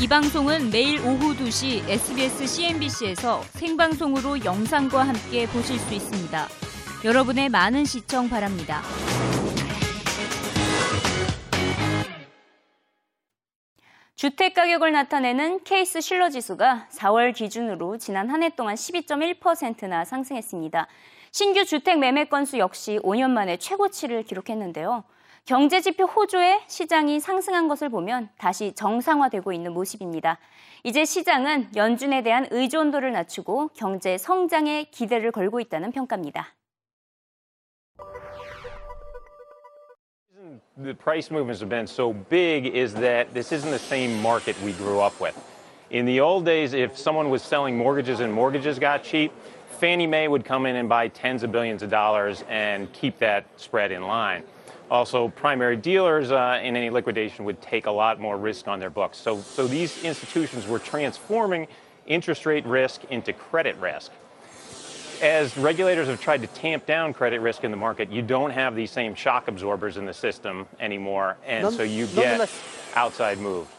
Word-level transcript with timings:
이 0.00 0.08
방송은 0.08 0.70
매일 0.70 0.98
오후 1.00 1.34
2시 1.36 1.86
SBS 1.86 2.46
CNBC에서 2.46 3.42
생방송으로 3.50 4.42
영상과 4.42 5.02
함께 5.02 5.46
보실 5.48 5.78
수 5.78 5.92
있습니다. 5.92 6.48
여러분의 7.04 7.50
많은 7.50 7.84
시청 7.84 8.30
바랍니다. 8.30 8.80
주택 14.14 14.54
가격을 14.54 14.92
나타내는 14.92 15.64
케이스 15.64 16.00
실러 16.00 16.30
지수가 16.30 16.88
4월 16.92 17.34
기준으로 17.34 17.98
지난 17.98 18.30
한 18.30 18.42
해 18.42 18.48
동안 18.54 18.76
12.1%나 18.76 20.06
상승했습니다. 20.06 20.86
신규 21.30 21.64
주택 21.66 21.98
매매 21.98 22.24
건수 22.24 22.58
역시 22.58 22.98
5년 23.02 23.30
만에 23.30 23.58
최고치를 23.58 24.24
기록했는데요. 24.24 25.04
경제 25.44 25.80
지표 25.80 26.04
호조에 26.04 26.60
시장이 26.68 27.18
상승한 27.18 27.66
것을 27.66 27.88
보면 27.88 28.28
다시 28.38 28.72
정상화되고 28.72 29.52
있는 29.52 29.72
모습입니다. 29.72 30.38
이제 30.84 31.04
시장은 31.04 31.70
연준에 31.74 32.22
대한 32.22 32.46
의존도를 32.50 33.12
낮추고 33.12 33.70
경제 33.74 34.16
성장에 34.16 34.84
기대를 34.90 35.32
걸고 35.32 35.60
있다는 35.60 35.92
평가입니다. 35.92 36.54
The 40.82 40.94
price 40.94 41.30
movements 41.30 41.60
have 41.60 41.68
been 41.68 41.86
so 41.86 42.14
big 42.30 42.66
is 42.66 42.94
that 42.94 43.34
this 43.34 43.52
isn't 43.52 43.70
the 43.70 43.78
same 43.78 44.22
market 44.22 44.56
we 44.64 44.72
grew 44.72 45.00
up 45.00 45.20
with. 45.20 45.36
In 45.90 46.06
the 46.06 46.20
old 46.20 46.46
days, 46.46 46.72
if 46.72 46.96
someone 46.96 47.28
was 47.28 47.42
selling 47.42 47.76
mortgages 47.76 48.20
and 48.20 48.32
mortgages 48.32 48.78
got 48.78 49.02
cheap, 49.02 49.32
Fannie 49.80 50.06
Mae 50.06 50.28
would 50.28 50.44
come 50.44 50.64
in 50.64 50.76
and 50.76 50.88
buy 50.88 51.08
tens 51.08 51.42
of 51.42 51.50
billions 51.52 51.82
of 51.82 51.90
dollars 51.90 52.44
and 52.48 52.90
keep 52.92 53.18
that 53.18 53.44
spread 53.56 53.90
in 53.90 54.06
line. 54.06 54.44
Also, 54.90 55.28
primary 55.28 55.76
dealers 55.76 56.32
uh, 56.32 56.60
in 56.62 56.76
any 56.76 56.90
liquidation 56.90 57.44
would 57.44 57.62
take 57.62 57.86
a 57.86 57.90
lot 57.90 58.18
more 58.18 58.36
risk 58.36 58.66
on 58.66 58.80
their 58.80 58.90
books. 58.90 59.18
So, 59.18 59.40
so 59.40 59.68
these 59.68 60.02
institutions 60.02 60.66
were 60.66 60.80
transforming 60.80 61.68
interest 62.06 62.44
rate 62.44 62.66
risk 62.66 63.04
into 63.04 63.32
credit 63.32 63.76
risk. 63.76 64.10
As 65.22 65.56
regulators 65.56 66.08
have 66.08 66.20
tried 66.20 66.40
to 66.40 66.48
tamp 66.48 66.86
down 66.86 67.12
credit 67.12 67.40
risk 67.40 67.62
in 67.62 67.70
the 67.70 67.76
market, 67.76 68.10
you 68.10 68.22
don't 68.22 68.50
have 68.50 68.74
these 68.74 68.90
same 68.90 69.14
shock 69.14 69.46
absorbers 69.46 69.96
in 69.96 70.06
the 70.06 70.14
system 70.14 70.66
anymore, 70.80 71.36
and 71.46 71.64
None- 71.64 71.72
so 71.72 71.82
you 71.84 72.06
get 72.08 72.50
outside 72.96 73.38
moves. 73.38 73.70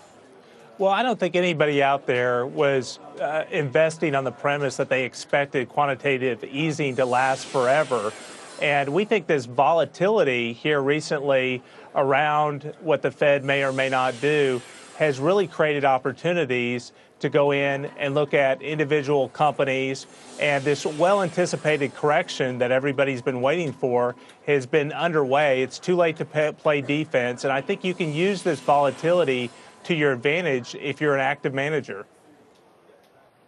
Well, 0.77 0.91
I 0.91 1.03
don't 1.03 1.19
think 1.19 1.35
anybody 1.35 1.83
out 1.83 2.07
there 2.07 2.45
was 2.45 2.99
uh, 3.19 3.43
investing 3.51 4.15
on 4.15 4.23
the 4.23 4.31
premise 4.31 4.77
that 4.77 4.89
they 4.89 5.03
expected 5.03 5.69
quantitative 5.69 6.43
easing 6.43 6.95
to 6.95 7.05
last 7.05 7.45
forever. 7.45 8.13
And 8.61 8.89
we 8.89 9.05
think 9.05 9.25
this 9.25 9.45
volatility 9.45 10.53
here 10.53 10.81
recently 10.81 11.63
around 11.95 12.73
what 12.81 13.01
the 13.01 13.09
Fed 13.09 13.43
may 13.43 13.63
or 13.63 13.73
may 13.73 13.89
not 13.89 14.19
do 14.21 14.61
has 14.97 15.19
really 15.19 15.47
created 15.47 15.83
opportunities 15.83 16.91
to 17.21 17.29
go 17.29 17.51
in 17.51 17.85
and 17.97 18.13
look 18.13 18.33
at 18.35 18.61
individual 18.61 19.29
companies. 19.29 20.05
And 20.39 20.63
this 20.63 20.85
well 20.85 21.23
anticipated 21.23 21.95
correction 21.95 22.59
that 22.59 22.71
everybody's 22.71 23.21
been 23.21 23.41
waiting 23.41 23.73
for 23.73 24.15
has 24.45 24.67
been 24.67 24.91
underway. 24.91 25.63
It's 25.63 25.79
too 25.79 25.95
late 25.95 26.17
to 26.17 26.25
pa- 26.25 26.51
play 26.51 26.81
defense. 26.81 27.43
And 27.43 27.53
I 27.53 27.61
think 27.61 27.83
you 27.83 27.95
can 27.95 28.13
use 28.13 28.43
this 28.43 28.59
volatility 28.59 29.49
to 29.85 29.95
your 29.95 30.13
advantage 30.13 30.75
if 30.75 31.01
you're 31.01 31.15
an 31.15 31.21
active 31.21 31.53
manager. 31.53 32.05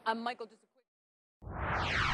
I'm 0.06 0.24
Michael. 0.24 0.48
Just 0.48 2.13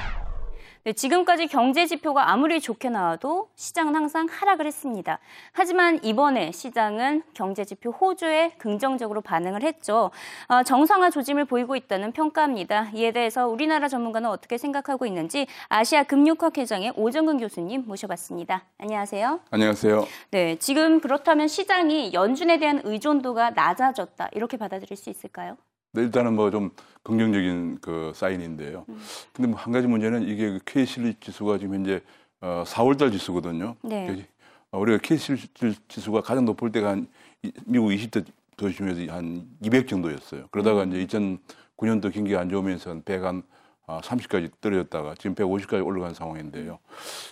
네, 0.86 0.94
지금까지 0.94 1.48
경제 1.48 1.86
지표가 1.86 2.32
아무리 2.32 2.62
좋게 2.62 2.90
나와도 2.90 3.50
시장은 3.56 3.96
항상 3.96 4.28
하락을 4.30 4.66
했습니다. 4.66 5.20
하지만 5.52 6.00
이번에 6.04 6.54
시장은 6.54 7.24
경제 7.34 7.66
지표 7.66 7.92
호조에 7.92 8.54
긍정적으로 8.58 9.20
반응을 9.20 9.62
했죠. 9.62 10.10
어, 10.48 10.64
정상화 10.64 11.10
조짐을 11.10 11.46
보이고 11.46 11.76
있다는 11.76 12.14
평가입니다. 12.14 12.92
이에 12.94 13.12
대해서 13.12 13.48
우리나라 13.48 13.90
전문가는 13.90 14.30
어떻게 14.30 14.58
생각하고 14.58 15.06
있는지 15.06 15.48
아시아 15.68 16.04
금융학 16.04 16.58
회장의 16.58 16.94
오정근 16.96 17.40
교수님 17.40 17.84
모셔봤습니다. 17.86 18.64
안녕하세요. 18.78 19.42
안녕하세요. 19.52 20.08
네, 20.32 20.56
지금 20.60 21.02
그렇다면 21.02 21.50
시장이 21.50 22.14
연준에 22.14 22.58
대한 22.58 22.82
의존도가 22.86 23.52
낮아졌다 23.52 24.30
이렇게 24.32 24.56
받아들일 24.56 24.96
수 24.96 25.10
있을까요? 25.10 25.58
네, 25.92 26.02
일단은 26.04 26.36
뭐 26.36 26.52
좀 26.52 26.70
긍정적인 27.04 27.80
그 27.82 28.12
사인인데요. 28.14 28.86
근데 29.34 29.50
뭐 29.50 29.60
한 29.60 29.72
가지 29.74 29.88
문제는 29.88 30.24
이게 30.28 30.52
그 30.52 30.60
K실리 30.66 31.16
지수가 31.20 31.58
지금 31.58 31.76
현재 31.76 32.02
어, 32.42 32.64
4월달 32.66 33.12
지수거든요. 33.12 33.76
네. 33.84 34.28
어, 34.72 34.80
우리가 34.80 35.00
K실리 35.02 35.42
지수가 35.88 36.22
가장 36.22 36.46
높을 36.46 36.72
때가 36.72 36.90
한 36.90 37.08
이- 37.42 37.52
미국 37.66 37.90
20대 37.90 38.24
도시 38.58 38.76
중에서 38.78 39.12
한 39.12 39.48
200 39.64 39.88
정도였어요. 39.88 40.48
그러다가 40.52 40.84
이제 40.84 41.06
2009년도 41.08 42.14
경기가 42.14 42.40
안 42.42 42.50
좋으면서 42.50 42.92
한 42.92 43.02
100, 43.04 43.24
한 43.24 43.42
30까지 43.88 44.52
떨어졌다가 44.62 45.16
지금 45.18 45.34
150까지 45.34 45.84
올라간 45.84 46.14
상황인데요. 46.14 46.78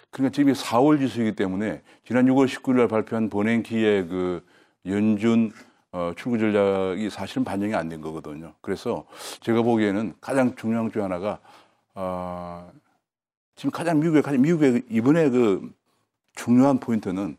그러니까 0.09 0.33
지금 0.35 0.53
4월 0.53 0.97
지수이기 0.97 1.35
때문에 1.35 1.83
지난 2.05 2.25
6월 2.25 2.47
19일 2.47 2.77
날 2.77 2.87
발표한 2.87 3.29
버냉키의 3.29 4.07
그 4.07 4.43
연준 4.87 5.51
어, 5.97 6.13
출구 6.15 6.37
전략이 6.37 7.09
사실은 7.09 7.43
반영이 7.43 7.73
안 7.73 7.89
된 7.89 8.01
거거든요. 8.01 8.53
그래서 8.61 9.05
제가 9.41 9.63
보기에는 9.63 10.13
가장 10.21 10.55
중요한 10.55 10.91
중 10.91 11.03
하나가 11.03 11.39
어, 11.95 12.69
지금 13.55 13.71
가장 13.71 13.99
미국의 13.99 14.21
가장 14.21 14.39
미국의 14.41 14.83
이번에 14.89 15.29
그 15.31 15.73
중요한 16.35 16.79
포인트는 16.79 17.35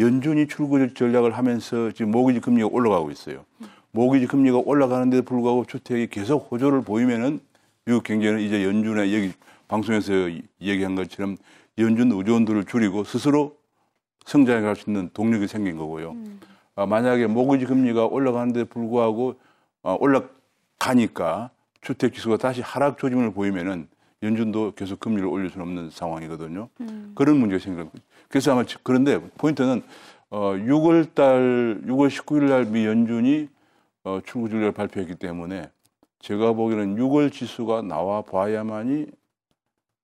연준이 0.00 0.48
출구 0.48 0.92
전략을 0.92 1.36
하면서 1.38 1.92
지금 1.92 2.10
모기지 2.10 2.40
금리가 2.40 2.68
올라가고 2.72 3.12
있어요. 3.12 3.44
모기지 3.92 4.26
금리가 4.26 4.58
올라가는데도 4.64 5.22
불구하고 5.22 5.64
주택이 5.64 6.08
계속 6.08 6.48
호조를 6.50 6.82
보이면은 6.82 7.38
미국 7.84 8.02
경제는 8.02 8.40
이제 8.40 8.64
연준의 8.64 9.14
여기 9.14 9.32
방송에서 9.68 10.28
이- 10.30 10.42
얘기한 10.60 10.96
것처럼 10.96 11.36
연준 11.78 12.10
의존도를 12.10 12.64
줄이고 12.64 13.04
스스로 13.04 13.56
성장해 14.26 14.62
갈 14.62 14.74
수 14.74 14.90
있는 14.90 15.10
동력이 15.14 15.46
생긴 15.46 15.76
거고요. 15.76 16.10
아, 16.10 16.53
만약에 16.84 17.26
모기지 17.26 17.66
금리가 17.66 18.06
올라가는데 18.06 18.64
불구하고 18.64 19.34
어, 19.82 19.96
올라가니까 20.00 21.50
주택 21.80 22.14
지수가 22.14 22.38
다시 22.38 22.60
하락 22.62 22.98
조짐을 22.98 23.32
보이면은 23.32 23.88
연준도 24.22 24.72
계속 24.74 25.00
금리를 25.00 25.26
올릴 25.28 25.50
수는 25.50 25.66
없는 25.66 25.90
상황이거든요. 25.90 26.68
그런 27.14 27.36
문제가 27.36 27.62
생깁니다. 27.62 27.98
그래서 28.28 28.52
아마 28.52 28.64
지- 28.64 28.76
그런데 28.82 29.20
포인트는 29.36 29.82
어, 30.30 30.52
6월 30.54 31.14
달 31.14 31.80
6월 31.86 32.08
19일 32.08 32.48
날 32.48 32.64
미 32.64 32.86
연준이 32.86 33.48
어, 34.02 34.18
출구 34.24 34.48
전략을 34.48 34.72
발표했기 34.72 35.14
때문에 35.16 35.70
제가 36.20 36.52
보기에는 36.54 36.96
6월 36.96 37.30
지수가 37.30 37.82
나와 37.82 38.22
봐야만이 38.22 39.06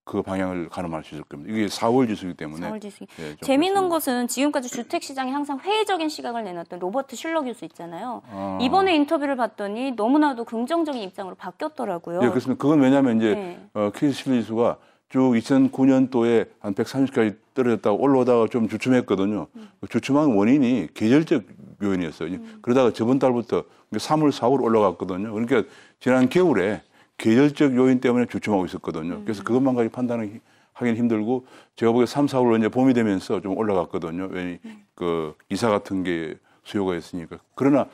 그 0.04 0.22
방향을 0.22 0.68
가늠할 0.68 1.04
수 1.04 1.14
있을 1.14 1.24
겁니다. 1.24 1.52
이게 1.52 1.66
4월 1.66 2.08
지수이기 2.08 2.34
때문에 2.36 2.68
4월 2.68 2.80
지수. 2.80 3.04
예, 3.20 3.28
좀 3.28 3.36
재미있는. 3.42 3.88
것은 3.90 4.28
지금까지 4.28 4.68
주택 4.68 5.02
시장에 5.02 5.32
항상 5.32 5.58
회의적인 5.58 6.08
시각을 6.08 6.44
내놨던 6.44 6.78
로버트 6.78 7.16
슐러 7.16 7.42
교수 7.42 7.64
있잖아요. 7.64 8.22
아. 8.30 8.58
이번에 8.60 8.94
인터뷰를 8.94 9.36
봤더니 9.36 9.92
너무나도 9.92 10.44
긍정적인 10.44 11.02
입장으로 11.02 11.34
바뀌었더라고요. 11.34 12.20
예, 12.22 12.28
그렇습니다. 12.28 12.60
그건 12.60 12.80
왜냐하면 12.80 13.16
이제 13.16 13.34
네. 13.34 13.66
어, 13.74 13.90
케이스 13.94 14.22
실리 14.24 14.40
지수가 14.42 14.76
쭉 15.08 15.32
2009년도에 15.32 16.48
한 16.60 16.74
130까지 16.74 17.36
떨어졌다가 17.54 17.96
올라오다가 17.96 18.46
좀 18.48 18.68
주춤했거든요. 18.68 19.48
음. 19.56 19.68
그 19.80 19.88
주춤한 19.88 20.34
원인이 20.36 20.88
계절적 20.94 21.42
요인이었어요. 21.82 22.38
그러다가 22.62 22.92
저번 22.92 23.18
달부터 23.18 23.64
3월, 23.92 24.30
4월 24.30 24.62
올라갔거든요. 24.62 25.32
그러니까 25.32 25.64
지난 25.98 26.28
겨울에 26.28 26.82
계절적 27.20 27.76
요인 27.76 28.00
때문에 28.00 28.24
주춤하고 28.26 28.64
있었거든요. 28.64 29.16
음. 29.16 29.24
그래서 29.24 29.44
그것만 29.44 29.74
가지고 29.74 29.92
판단을 29.92 30.40
하긴 30.72 30.96
힘들고 30.96 31.46
제가 31.76 31.92
보기에 31.92 32.06
3, 32.06 32.26
4월 32.26 32.58
이제 32.58 32.68
봄이 32.68 32.94
되면서 32.94 33.40
좀 33.42 33.56
올라갔거든요. 33.56 34.28
왜냐 34.30 34.58
음. 34.64 34.84
그 34.94 35.34
이사 35.50 35.68
같은 35.68 36.02
게 36.02 36.38
수요가 36.64 36.96
있으니까. 36.96 37.38
그러나 37.54 37.86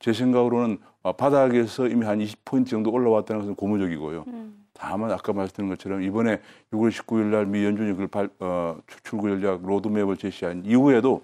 제 0.00 0.12
생각으로는 0.12 0.78
어, 1.02 1.12
바닥에서 1.12 1.86
이미 1.86 2.04
한 2.04 2.18
20포인트 2.18 2.68
정도 2.68 2.90
올라왔다는 2.90 3.42
것은 3.42 3.54
고무적이고요. 3.54 4.24
다만 4.72 5.12
아까 5.12 5.32
말씀드린 5.32 5.68
것처럼 5.68 6.02
이번에 6.02 6.40
6월 6.72 6.90
19일 6.90 7.26
날 7.26 7.46
미 7.46 7.64
연준이 7.64 7.92
그걸 7.92 8.08
발, 8.08 8.28
어, 8.40 8.78
출구 9.04 9.28
전략 9.28 9.62
로드맵을 9.64 10.16
제시한 10.16 10.64
이후에도 10.64 11.22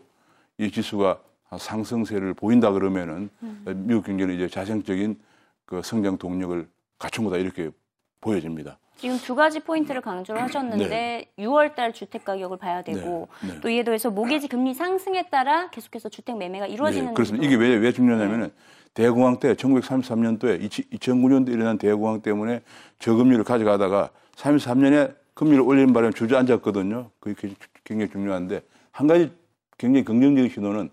이 0.58 0.70
지수가 0.70 1.19
상승세를 1.56 2.34
보인다 2.34 2.70
그러면은 2.70 3.31
미국 3.64 4.04
경제는 4.04 4.34
이제 4.34 4.49
자생적인 4.49 5.19
그 5.64 5.81
성장 5.82 6.19
동력을 6.19 6.69
갖춘 6.99 7.25
거다 7.25 7.37
이렇게 7.37 7.71
보여집니다. 8.21 8.79
지금 8.97 9.17
두 9.19 9.37
가지 9.37 9.61
포인트를 9.61 10.00
강조를 10.00 10.43
하셨는데 10.43 11.31
6월 11.39 11.77
달 11.77 11.93
주택 11.93 12.25
가격을 12.25 12.59
봐야 12.59 12.83
되고 12.83 13.29
네, 13.43 13.55
네. 13.55 13.61
또 13.61 13.71
이에 13.71 13.85
더해서 13.85 14.11
모기지 14.11 14.49
금리 14.49 14.75
상승에 14.75 15.29
따라 15.31 15.71
계속해서 15.71 16.09
주택 16.09 16.37
매매가 16.37 16.67
이루어지는 16.67 17.09
네, 17.09 17.15
그렇습니다. 17.15 17.47
이게 17.47 17.55
왜, 17.55 17.77
왜 17.77 17.93
중요하냐면은 17.93 18.50
대공황 18.95 19.39
때 19.39 19.55
1933년도에 19.55 20.69
2009년도에 20.69 21.53
일어난 21.53 21.79
대공황 21.79 22.21
때문에 22.23 22.62
저금리를 22.99 23.45
가져가다가 23.45 24.11
33년에 24.35 25.15
금리를 25.35 25.61
올리는 25.61 25.93
바람에 25.93 26.12
주저앉았거든요. 26.12 27.11
그게 27.21 27.55
굉장히 27.85 28.11
중요한데 28.11 28.62
한 28.91 29.06
가지 29.06 29.33
굉장히 29.79 30.05
긍정적인 30.05 30.50
신호는 30.50 30.91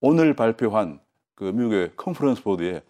오늘 0.00 0.34
발표한 0.34 0.98
그 1.36 1.44
미국의 1.44 1.92
컨퍼런스 1.96 2.42
보드에 2.42 2.82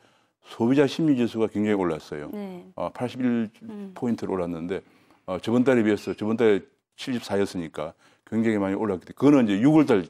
소비자 0.51 0.87
심리 0.87 1.17
지수가 1.17 1.47
굉장히 1.49 1.75
올랐어요. 1.77 2.29
네. 2.33 2.67
어, 2.75 2.91
81포인트로 2.93 4.31
올랐는데 4.31 4.83
어, 5.27 5.39
저번 5.39 5.63
달에 5.65 5.83
비해서 5.85 6.13
저번 6.15 6.37
달에 6.37 6.61
74였으니까 6.97 7.93
굉장히 8.27 8.59
많이 8.59 8.75
올랐기 8.75 9.07
때문에 9.07 9.15
그거는 9.15 9.49
이제 9.49 9.65
6월 9.67 9.87
달 9.87 10.05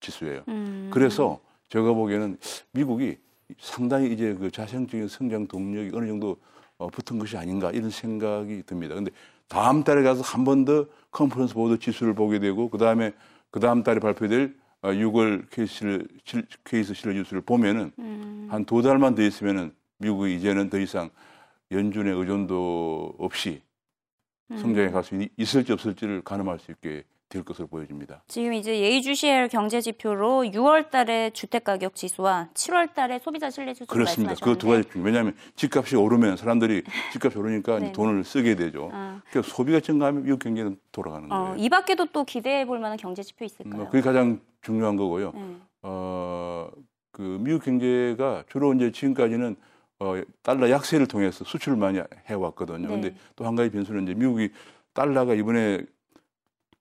지수예요. 0.00 0.42
음. 0.48 0.90
그래서 0.92 1.40
제가 1.68 1.92
보기에는 1.92 2.38
미국이 2.72 3.16
상당히 3.58 4.12
이제 4.12 4.34
그 4.34 4.50
자생적인 4.50 5.08
성장 5.08 5.46
동력이 5.48 5.90
어느 5.94 6.06
정도 6.06 6.36
어, 6.78 6.86
붙은 6.88 7.18
것이 7.18 7.36
아닌가 7.36 7.70
이런 7.72 7.90
생각이 7.90 8.62
듭니다. 8.64 8.94
근데 8.94 9.10
다음 9.48 9.82
달에 9.82 10.02
가서 10.02 10.22
한 10.22 10.44
번 10.44 10.64
더 10.64 10.86
컨퍼런스 11.10 11.54
보드 11.54 11.78
지수를 11.78 12.14
보게 12.14 12.38
되고 12.38 12.70
그 12.70 12.78
다음에 12.78 13.12
그 13.50 13.58
다음 13.58 13.82
달에 13.82 13.98
발표될 13.98 14.54
어, 14.82 14.88
6월 14.90 15.46
케이스 15.50 15.74
실, 16.24 16.46
케이스 16.64 16.94
실러 16.94 17.12
지수를 17.12 17.42
보면은 17.42 17.90
음. 17.98 18.46
한두 18.50 18.80
달만 18.82 19.14
더 19.16 19.22
있으면은 19.22 19.72
미국이 20.00 20.34
이제는 20.36 20.70
더 20.70 20.78
이상 20.78 21.10
연준의 21.70 22.14
의존도 22.14 23.14
없이 23.18 23.62
성장해 24.48 24.90
갈 24.90 25.04
수 25.04 25.14
있을지 25.36 25.72
없을지를 25.72 26.22
가늠할 26.22 26.58
수 26.58 26.72
있게 26.72 27.04
될 27.28 27.44
것으로 27.44 27.68
보여집니다. 27.68 28.24
지금 28.26 28.52
이제 28.54 28.80
예의주시할 28.80 29.46
경제 29.48 29.80
지표로 29.80 30.42
6월 30.52 30.90
달에 30.90 31.30
주택 31.30 31.62
가격 31.62 31.94
지수와 31.94 32.48
7월 32.54 32.92
달에 32.92 33.20
소비자 33.20 33.48
신뢰 33.50 33.72
지수 33.72 33.86
그렇습니다. 33.86 34.34
그 34.34 34.56
두 34.58 34.66
가지 34.66 34.88
중 34.90 35.04
왜냐하면 35.04 35.36
집값이 35.54 35.94
오르면 35.94 36.36
사람들이 36.38 36.82
집값이 37.12 37.38
오르니까 37.38 37.78
네네. 37.78 37.92
돈을 37.92 38.24
쓰게 38.24 38.56
되죠. 38.56 38.90
아. 38.92 39.20
그래서 39.30 39.48
소비가 39.48 39.78
증가하면 39.78 40.24
미국 40.24 40.40
경제는 40.40 40.76
돌아가는 40.90 41.30
어, 41.30 41.44
거예요. 41.44 41.56
이 41.56 41.68
밖에도 41.68 42.06
또 42.06 42.24
기대해 42.24 42.64
볼 42.64 42.80
만한 42.80 42.96
경제 42.98 43.22
지표 43.22 43.44
있을까요? 43.44 43.76
뭐 43.76 43.86
그게 43.88 44.00
가장 44.00 44.40
중요한 44.62 44.96
거고요. 44.96 45.30
네. 45.32 45.56
어, 45.82 46.68
그 47.12 47.38
미국 47.40 47.62
경제가 47.62 48.42
주로 48.50 48.74
이제 48.74 48.90
지금까지는 48.90 49.54
어, 50.00 50.20
달러 50.42 50.70
약세를 50.70 51.06
통해서 51.06 51.44
수출을 51.44 51.76
많이 51.78 52.00
해왔거든요. 52.26 52.78
네. 52.78 52.88
근데 52.88 53.14
또 53.36 53.44
한 53.46 53.54
가지 53.54 53.70
변수는 53.70 54.04
이제 54.04 54.14
미국이 54.14 54.50
달러가 54.94 55.34
이번에 55.34 55.84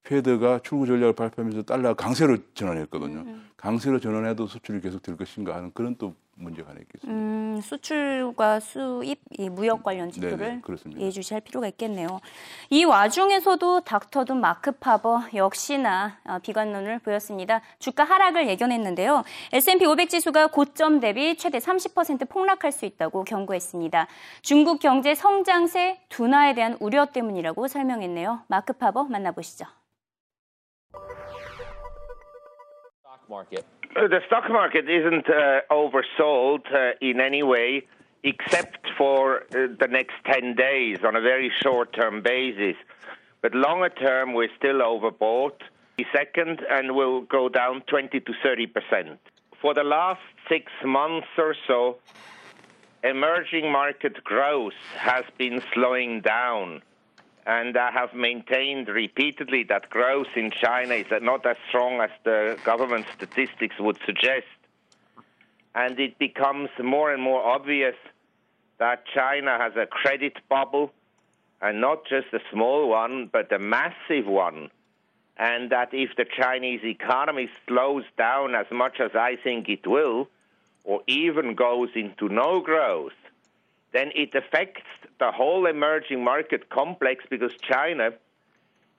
페드가 0.03 0.61
출구 0.63 0.87
전략을 0.87 1.13
발표하면서 1.13 1.63
달러 1.63 1.93
강세로 1.93 2.37
전환했거든요. 2.53 3.19
음. 3.19 3.48
강세로 3.59 3.99
전환해도 3.99 4.47
수출이 4.47 4.79
계속 4.79 5.01
될 5.01 5.17
것인가 5.17 5.53
하는 5.55 5.71
그런 5.73 5.95
또 5.97 6.15
문제가 6.35 6.69
하나 6.69 6.79
있겠습니다. 6.79 7.11
음, 7.11 7.59
수출과 7.61 8.61
수입, 8.61 9.19
이 9.37 9.49
무역 9.49 9.83
관련 9.83 10.09
지표를 10.09 10.61
그렇습니다. 10.61 11.01
예의주시할 11.01 11.41
필요가 11.41 11.67
있겠네요. 11.67 12.21
이 12.69 12.85
와중에서도 12.85 13.81
닥터둔 13.81 14.39
마크 14.39 14.71
파버 14.71 15.23
역시나 15.35 16.19
어, 16.23 16.39
비관론을 16.41 16.99
보였습니다. 16.99 17.61
주가 17.79 18.05
하락을 18.05 18.47
예견했는데요. 18.47 19.25
S&P 19.51 19.85
500 19.85 20.09
지수가 20.09 20.47
고점 20.47 21.01
대비 21.01 21.35
최대 21.35 21.57
30% 21.57 22.29
폭락할 22.29 22.71
수 22.71 22.85
있다고 22.85 23.25
경고했습니다. 23.25 24.07
중국 24.41 24.79
경제 24.79 25.13
성장세 25.15 25.99
둔화에 26.07 26.53
대한 26.55 26.77
우려 26.79 27.07
때문이라고 27.07 27.67
설명했네요. 27.67 28.43
마크 28.47 28.71
파버 28.71 29.03
만나보시죠. 29.03 29.65
Market. 33.29 33.65
Uh, 33.95 34.07
The 34.07 34.21
stock 34.27 34.49
market 34.49 34.89
isn't 34.89 35.29
uh, 35.29 35.61
oversold 35.71 36.63
uh, 36.73 36.91
in 37.01 37.19
any 37.19 37.43
way, 37.43 37.85
except 38.23 38.87
for 38.97 39.41
uh, 39.43 39.67
the 39.79 39.87
next 39.89 40.15
10 40.25 40.55
days 40.55 40.97
on 41.03 41.15
a 41.15 41.21
very 41.21 41.51
short 41.63 41.93
term 41.93 42.21
basis. 42.21 42.75
But 43.41 43.55
longer 43.55 43.89
term, 43.89 44.33
we're 44.33 44.53
still 44.57 44.79
overbought. 44.81 45.59
Second, 46.13 46.61
and 46.69 46.95
will 46.95 47.21
go 47.21 47.49
down 47.49 47.81
20 47.87 48.21
to 48.21 48.33
30 48.41 48.67
percent. 48.67 49.19
For 49.61 49.73
the 49.73 49.83
last 49.83 50.21
six 50.47 50.71
months 50.85 51.27
or 51.37 51.53
so, 51.67 51.97
emerging 53.03 53.69
market 53.69 54.23
growth 54.23 54.79
has 54.95 55.25
been 55.37 55.61
slowing 55.73 56.21
down. 56.21 56.81
And 57.45 57.77
I 57.77 57.91
have 57.91 58.13
maintained 58.13 58.87
repeatedly 58.87 59.63
that 59.69 59.89
growth 59.89 60.27
in 60.35 60.51
China 60.51 60.95
is 60.95 61.07
not 61.21 61.45
as 61.45 61.57
strong 61.69 62.01
as 62.01 62.09
the 62.23 62.59
government 62.63 63.05
statistics 63.15 63.75
would 63.79 63.97
suggest. 64.05 64.45
And 65.73 65.99
it 65.99 66.19
becomes 66.19 66.69
more 66.83 67.13
and 67.13 67.21
more 67.21 67.41
obvious 67.41 67.95
that 68.77 69.03
China 69.13 69.57
has 69.57 69.73
a 69.75 69.85
credit 69.85 70.37
bubble, 70.49 70.91
and 71.61 71.81
not 71.81 72.05
just 72.07 72.27
a 72.33 72.39
small 72.51 72.89
one, 72.89 73.29
but 73.31 73.51
a 73.51 73.59
massive 73.59 74.25
one. 74.25 74.69
And 75.37 75.71
that 75.71 75.89
if 75.93 76.15
the 76.17 76.25
Chinese 76.25 76.81
economy 76.83 77.49
slows 77.67 78.03
down 78.17 78.55
as 78.55 78.65
much 78.71 78.99
as 78.99 79.11
I 79.15 79.37
think 79.41 79.69
it 79.69 79.85
will, 79.87 80.29
or 80.83 81.01
even 81.07 81.55
goes 81.55 81.89
into 81.95 82.29
no 82.29 82.61
growth, 82.61 83.13
then 83.91 84.11
it 84.15 84.33
affects 84.35 84.81
the 85.19 85.31
whole 85.31 85.65
emerging 85.65 86.23
market 86.23 86.69
complex 86.69 87.25
because 87.29 87.51
China 87.61 88.11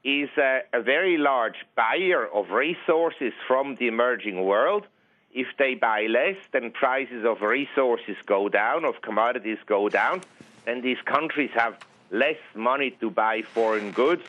is 0.05 0.31
a, 0.38 0.61
a 0.72 0.82
very 0.82 1.17
large 1.19 1.56
buyer 1.75 2.26
of 2.26 2.50
resources 2.50 3.32
from 3.46 3.76
the 3.76 3.87
emerging 3.88 4.44
world. 4.44 4.87
If 5.32 5.49
they 5.58 5.75
buy 5.75 6.06
less, 6.06 6.37
then 6.52 6.70
prices 6.70 7.25
of 7.25 7.43
resources 7.43 8.17
go 8.26 8.49
down, 8.49 8.84
of 8.84 9.02
commodities 9.02 9.58
go 9.67 9.88
down, 9.88 10.22
and 10.67 10.82
these 10.82 10.99
countries 11.05 11.50
have 11.55 11.78
less 12.11 12.38
money 12.55 12.90
to 13.00 13.11
buy 13.11 13.43
foreign 13.43 13.93
goods. 13.93 14.23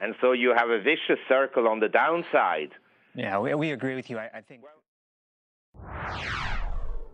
And 0.00 0.14
so 0.20 0.32
you 0.32 0.52
have 0.54 0.70
a 0.70 0.80
vicious 0.80 1.20
circle 1.28 1.68
on 1.68 1.80
the 1.80 1.88
downside. 1.88 2.72
Yeah, 3.14 3.38
we, 3.38 3.54
we 3.54 3.70
agree 3.70 3.94
with 3.94 4.10
you. 4.10 4.18
I, 4.18 4.30
I 4.34 4.40
think. 4.40 4.62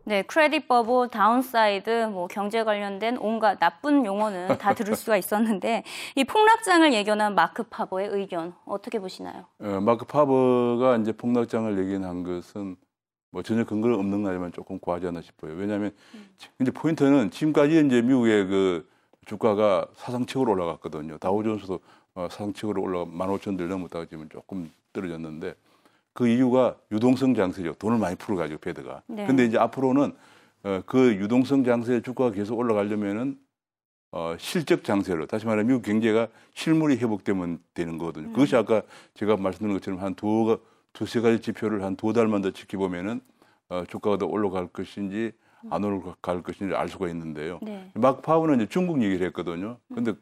네, 0.08 0.22
크레딧 0.22 0.68
버블, 0.68 1.10
다운사이드, 1.10 2.06
뭐 2.06 2.28
경제 2.28 2.64
관련된 2.64 3.18
온갖 3.18 3.58
나쁜 3.58 4.06
용어는 4.06 4.56
다 4.56 4.72
들을 4.72 4.96
수가 4.96 5.18
있었는데 5.20 5.84
이 6.16 6.24
폭락장을 6.24 6.94
예견한 6.94 7.34
마크 7.34 7.62
파버의 7.64 8.08
의견 8.08 8.54
어떻게 8.64 9.00
보시나요? 9.00 9.44
어, 9.58 9.82
마크 9.82 10.06
파버가 10.06 10.96
이제 10.96 11.12
폭락장을 11.12 11.76
예견한 11.76 12.22
것은 12.22 12.76
뭐 13.32 13.42
전혀 13.42 13.64
근거는 13.64 13.98
없는 13.98 14.22
거지만 14.22 14.50
조금 14.52 14.78
과하지 14.80 15.08
않나 15.08 15.20
싶어요. 15.20 15.52
왜냐하면 15.52 15.94
근데 16.56 16.70
포인트는 16.70 17.30
지금까지 17.30 17.84
이제 17.84 18.00
미국의 18.00 18.46
그 18.46 18.88
주가가 19.26 19.88
사상 19.94 20.24
최고로 20.24 20.52
올라갔거든요. 20.52 21.18
다우존스도 21.18 21.80
어, 22.14 22.28
사상 22.30 22.54
최고로 22.54 22.80
올라 22.80 23.04
15,000들 23.04 23.66
넘었다가 23.66 24.06
지금 24.06 24.26
조금 24.30 24.72
떨어졌는데 24.94 25.54
그 26.18 26.26
이유가 26.26 26.74
유동성 26.90 27.34
장세죠. 27.36 27.74
돈을 27.74 27.96
많이 27.96 28.16
풀어가지고 28.16 28.58
패드가. 28.58 29.02
네. 29.06 29.24
근데 29.24 29.44
이제 29.44 29.56
앞으로는 29.56 30.14
어, 30.64 30.82
그 30.84 31.14
유동성 31.14 31.62
장세 31.62 32.02
주가가 32.02 32.32
계속 32.32 32.58
올라가려면은 32.58 33.38
어, 34.10 34.34
실적 34.36 34.82
장세로 34.82 35.26
다시 35.26 35.46
말하면 35.46 35.68
미국 35.68 35.82
경제가 35.82 36.26
실물이 36.54 36.96
회복되면 36.96 37.60
되는 37.72 37.98
거거든요. 37.98 38.32
그것이 38.32 38.56
아까 38.56 38.82
제가 39.14 39.36
말씀드린 39.36 39.74
것처럼 39.76 40.00
한 40.00 40.16
두, 40.16 40.58
두세 40.92 41.20
가지 41.20 41.40
지표를 41.40 41.84
한 41.84 41.94
두 41.94 42.12
달만 42.12 42.42
더 42.42 42.50
지켜보면은 42.50 43.20
어, 43.68 43.84
주가가 43.88 44.18
더 44.18 44.26
올라갈 44.26 44.66
것인지 44.66 45.30
안 45.70 45.84
올라갈 45.84 46.42
것인지 46.42 46.74
알 46.74 46.88
수가 46.88 47.08
있는데요. 47.10 47.60
네. 47.62 47.92
막 47.94 48.22
파워는 48.22 48.56
이제 48.56 48.66
중국 48.68 49.00
얘기를 49.04 49.24
했거든요. 49.28 49.78
근데 49.94 50.14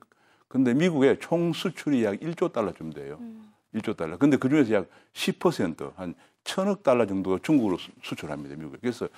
근데 0.49 0.75
미국의 0.75 1.21
총 1.21 1.55
수출이 1.55 2.05
약 2.05 2.21
1조 2.21 2.53
달러쯤 2.53 2.93
돼요. 2.93 3.19
1조 3.77 3.97
달러. 3.97 4.17
근데 4.19 4.37
그 4.37 4.49
중에서 4.49 4.73
약 4.75 4.87
10%한 5.13 6.15
천억 6.45 6.83
달러 6.83 7.07
정도가 7.07 7.39
중국으로 7.43 7.77
수- 7.79 7.91
수출합니다. 8.03 8.57
미국에. 8.57 8.79
그래서 8.81 9.09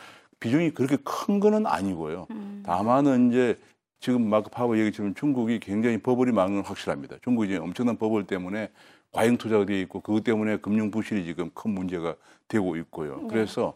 비중이 0.40 0.70
그렇게 0.72 0.96
큰 1.04 1.40
거는 1.40 1.66
아니고요. 1.66 2.26
다만은 2.64 3.30
이제 3.30 3.58
지금 4.00 4.28
마크 4.28 4.48
파버 4.50 4.78
얘기처럼 4.78 5.14
중국이 5.14 5.58
굉장히 5.60 5.98
버블이 5.98 6.32
많은 6.32 6.54
건 6.56 6.64
확실합니다. 6.64 7.16
중국이 7.22 7.48
이제 7.48 7.56
엄청난 7.58 7.96
버블 7.98 8.24
때문에 8.26 8.70
과잉 9.12 9.36
투자가 9.36 9.64
되어 9.64 9.78
있고 9.80 10.00
그것 10.00 10.22
때문에 10.22 10.58
금융 10.58 10.90
부실이 10.90 11.24
지금 11.24 11.50
큰 11.54 11.72
문제가 11.72 12.14
되고 12.46 12.76
있고요. 12.76 13.26
그래서 13.28 13.74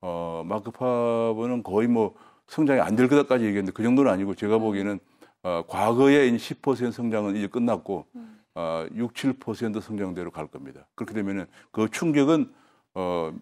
어 0.00 0.42
마크 0.46 0.70
파버는 0.70 1.62
거의 1.62 1.88
뭐 1.88 2.14
성장이 2.46 2.80
안 2.80 2.94
될 2.94 3.08
거다까지 3.08 3.44
얘기했는데 3.44 3.72
그 3.72 3.82
정도는 3.82 4.10
아니고 4.12 4.34
제가 4.34 4.58
보기에는 4.58 5.00
어 5.42 5.62
과거의 5.66 6.30
10% 6.38 6.92
성장은 6.92 7.34
이제 7.36 7.46
끝났고 7.48 8.06
어 8.54 8.86
6, 8.94 9.14
7% 9.14 9.80
성장대로 9.80 10.30
갈 10.30 10.46
겁니다. 10.46 10.86
그렇게 10.94 11.14
되면은 11.14 11.46
그 11.72 11.88
충격은 11.90 12.52
어 12.94 13.32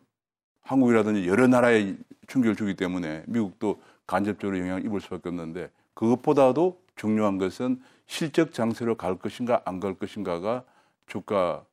한국이라든지 0.63 1.27
여러 1.29 1.47
나라에 1.47 1.97
충격을 2.29 2.57
주기 2.57 2.75
때문에 2.75 3.25
미국도 3.27 3.81
간접적으로 4.07 4.59
영향을 4.59 4.85
입을 4.87 5.01
수밖에 5.01 5.29
없는데 5.29 5.71
그것보다도 5.95 6.81
중요한 6.97 7.39
것은 7.39 7.83
실적 8.07 8.53
장세로 8.53 8.97
갈 8.97 9.17
것인가 9.19 9.63
안 9.65 9.81
갈 9.81 9.95
것인가가 9.95 10.65
주가가 11.07 11.65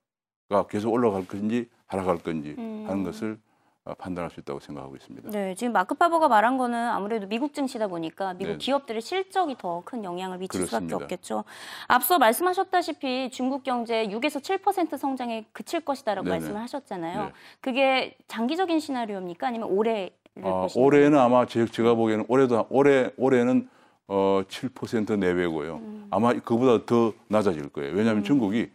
계속 0.69 0.91
올라갈 0.91 1.25
것인지 1.27 1.69
하락할 1.87 2.17
건지 2.19 2.55
하는 2.87 3.03
것을 3.03 3.33
어, 3.33 3.48
판단할 3.95 4.29
수 4.31 4.39
있다고 4.39 4.59
생각하고 4.59 4.95
있습니다. 4.95 5.29
네, 5.31 5.55
지금 5.55 5.73
마크 5.73 5.95
파버가 5.95 6.27
말한 6.27 6.57
거는 6.57 6.77
아무래도 6.89 7.27
미국 7.27 7.53
증시다 7.53 7.87
보니까 7.87 8.33
미국 8.33 8.53
네. 8.53 8.57
기업들의 8.57 9.01
실적이 9.01 9.55
더 9.57 9.81
큰 9.85 10.03
영향을 10.03 10.37
미칠 10.37 10.59
그렇습니다. 10.61 10.95
수밖에 10.95 11.03
없겠죠. 11.15 11.43
앞서 11.87 12.17
말씀하셨다시피 12.19 13.29
중국 13.31 13.63
경제 13.63 14.07
6에서 14.07 14.41
7% 14.61 14.97
성장에 14.97 15.45
그칠 15.53 15.79
것이다라고 15.81 16.25
네네. 16.25 16.39
말씀을 16.39 16.61
하셨잖아요. 16.61 17.23
네. 17.25 17.31
그게 17.61 18.17
장기적인 18.27 18.79
시나리오입니까? 18.79 19.47
아니면 19.47 19.69
올해 19.69 20.09
어, 20.41 20.67
올해는 20.75 21.17
아마 21.17 21.45
제, 21.45 21.65
제가 21.65 21.95
보기에는 21.95 22.25
올해도 22.27 22.67
올해 22.69 23.11
올해는 23.17 23.69
어, 24.07 24.41
7% 24.47 25.17
내외고요. 25.19 25.81
아마 26.11 26.33
그보다 26.33 26.85
더 26.85 27.13
낮아질 27.27 27.69
거예요. 27.69 27.93
왜냐하면 27.93 28.23
중국이 28.23 28.69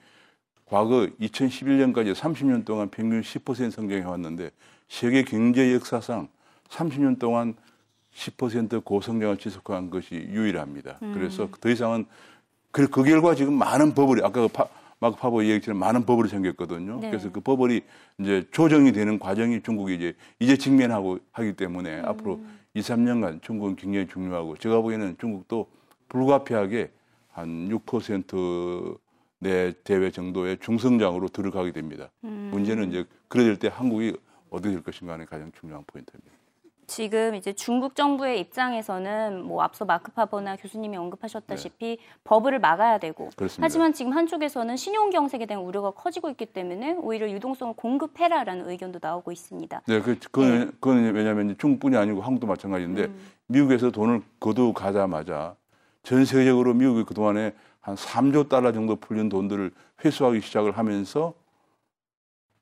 과거 0.66 1.06
2011년까지 1.20 2.14
30년 2.14 2.64
동안 2.64 2.88
평균 2.88 3.20
10% 3.20 3.70
성장해 3.70 4.04
왔는데 4.04 4.50
세계 4.94 5.24
경제 5.24 5.74
역사상 5.74 6.28
30년 6.68 7.18
동안 7.18 7.56
10% 8.14 8.84
고성장을 8.84 9.36
지속한 9.38 9.90
것이 9.90 10.14
유일합니다. 10.14 10.98
그래서 11.00 11.48
더 11.60 11.68
이상은 11.68 12.06
그, 12.70 12.88
그 12.88 13.02
결과 13.02 13.34
지금 13.34 13.54
많은 13.54 13.94
버블이 13.94 14.20
아까 14.20 14.42
그 14.42 14.48
파, 14.48 14.68
마크 15.00 15.16
파버 15.16 15.44
얘기처럼 15.46 15.80
많은 15.80 16.06
버블이 16.06 16.28
생겼거든요. 16.28 17.00
네. 17.00 17.10
그래서 17.10 17.32
그 17.32 17.40
버블이 17.40 17.80
이제 18.20 18.46
조정이 18.52 18.92
되는 18.92 19.18
과정이 19.18 19.62
중국이 19.62 19.96
이제 19.96 20.14
이제 20.38 20.56
직면하고 20.56 21.18
하기 21.32 21.54
때문에 21.54 22.02
앞으로 22.02 22.40
2, 22.74 22.80
3년간 22.80 23.42
중국은 23.42 23.74
굉장히 23.74 24.06
중요하고 24.06 24.56
제가 24.58 24.80
보기에는 24.80 25.16
중국도 25.18 25.66
불가피하게 26.08 26.92
한 27.32 27.68
6%내 27.68 29.72
대외 29.82 30.12
정도의 30.12 30.58
중성장으로 30.60 31.30
들어가게 31.30 31.72
됩니다. 31.72 32.12
문제는 32.20 32.90
이제 32.90 33.04
그럴 33.26 33.56
때 33.56 33.68
한국이 33.72 34.14
어떻게 34.54 34.70
될 34.70 34.82
것인가 34.82 35.14
하는 35.14 35.26
가장 35.26 35.50
중요한 35.52 35.84
포인트입니다. 35.86 36.32
지금 36.86 37.34
이제 37.34 37.52
중국 37.54 37.94
정부의 37.94 38.40
입장에서는 38.40 39.42
뭐 39.42 39.62
앞서 39.62 39.84
마크 39.84 40.12
파버나 40.12 40.56
교수님이 40.56 40.96
언급하셨다시피 40.98 41.98
버블을 42.24 42.58
막아야 42.58 42.98
되고 42.98 43.24
네. 43.24 43.36
그렇습니다. 43.36 43.64
하지만 43.64 43.92
지금 43.92 44.12
한쪽에서는 44.12 44.76
신용 44.76 45.10
경색에 45.10 45.46
대한 45.46 45.62
우려가 45.62 45.90
커지고 45.90 46.28
있기 46.30 46.46
때문에 46.46 46.96
오히려 47.00 47.30
유동성을 47.30 47.74
공급해라라는 47.76 48.68
의견도 48.68 48.98
나오고 49.00 49.32
있습니다. 49.32 49.82
네, 49.86 50.00
그, 50.00 50.18
그건, 50.30 50.72
그건 50.72 51.14
왜냐하면 51.14 51.56
중국뿐이 51.58 51.96
아니고 51.96 52.20
한국도 52.20 52.46
마찬가지인데 52.46 53.10
미국에서 53.46 53.90
돈을 53.90 54.22
거두 54.38 54.72
가자마자 54.72 55.56
전 56.02 56.24
세계적으로 56.24 56.74
미국이 56.74 57.04
그동안에 57.04 57.54
한 57.80 57.94
3조 57.96 58.48
달러 58.48 58.72
정도 58.72 58.96
풀린 58.96 59.28
돈들을 59.28 59.70
회수하기 60.04 60.40
시작을 60.40 60.72
하면서 60.72 61.34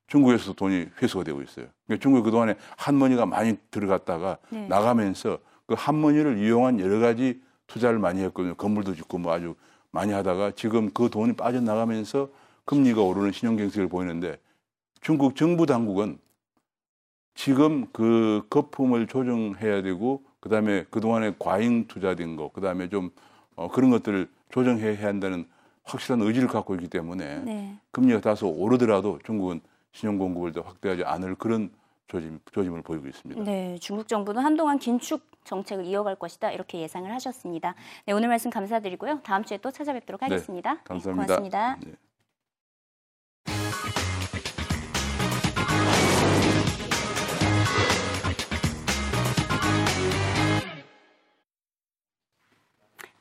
중국에서 0.06 0.52
돈이 0.52 0.88
회수가 1.00 1.24
되고 1.24 1.40
있어요. 1.42 1.66
그러니까 1.86 2.02
중국이 2.02 2.24
그동안에 2.24 2.56
한머니가 2.76 3.26
많이 3.26 3.56
들어갔다가 3.70 4.38
네. 4.50 4.66
나가면서 4.68 5.38
그 5.66 5.74
한머니를 5.76 6.38
이용한 6.38 6.80
여러 6.80 6.98
가지 6.98 7.40
투자를 7.66 7.98
많이 7.98 8.22
했거든요. 8.22 8.54
건물도 8.54 8.94
짓고 8.94 9.18
뭐 9.18 9.32
아주 9.32 9.54
많이 9.90 10.12
하다가 10.12 10.52
지금 10.52 10.90
그 10.90 11.08
돈이 11.08 11.34
빠져나가면서 11.34 12.28
금리가 12.64 13.00
오르는 13.02 13.32
신용경색을 13.32 13.88
보이는데 13.88 14.38
중국 15.00 15.36
정부 15.36 15.66
당국은 15.66 16.18
지금 17.34 17.86
그 17.92 18.42
거품을 18.50 19.06
조정해야 19.06 19.82
되고 19.82 20.22
그다음에 20.40 20.84
그동안에 20.90 21.34
과잉 21.38 21.86
투자된 21.86 22.36
거 22.36 22.50
그다음에 22.50 22.88
좀 22.88 23.10
어, 23.56 23.68
그런 23.70 23.90
것들을 23.90 24.28
조정해야 24.50 25.06
한다는 25.06 25.46
확실한 25.84 26.20
의지를 26.22 26.48
갖고 26.48 26.74
있기 26.74 26.88
때문에 26.88 27.38
네. 27.40 27.78
금리가 27.90 28.20
다소 28.20 28.48
오르더라도 28.48 29.18
중국은 29.24 29.60
신용 29.92 30.18
공급을 30.18 30.52
더 30.52 30.62
확대하지 30.62 31.04
않을 31.04 31.36
그런 31.36 31.70
조짐, 32.08 32.40
조짐을 32.52 32.82
보이고 32.82 33.06
있습니다. 33.06 33.42
네, 33.42 33.78
중국 33.80 34.08
정부는 34.08 34.42
한동안 34.42 34.78
긴축 34.78 35.22
정책을 35.44 35.84
이어갈 35.86 36.16
것이다 36.16 36.50
이렇게 36.50 36.80
예상을 36.80 37.10
하셨습니다. 37.10 37.74
네, 38.06 38.12
오늘 38.12 38.28
말씀 38.28 38.50
감사드리고요. 38.50 39.20
다음 39.22 39.44
주에 39.44 39.58
또 39.58 39.70
찾아뵙도록 39.70 40.22
하겠습니다. 40.22 40.74
네, 40.74 40.80
감사합니다. 40.84 41.36
고맙습니다. 41.36 41.78